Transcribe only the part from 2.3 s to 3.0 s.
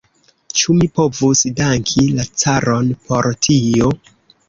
caron